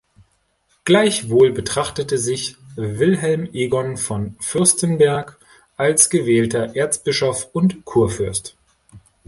[0.83, 5.37] Gleichwohl betrachtete sich Wilhelm Egon von Fürstenberg
[5.77, 8.57] als gewählter Erzbischof und Kurfürst.